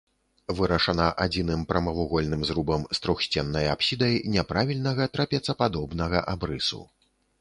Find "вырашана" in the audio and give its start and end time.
0.59-1.05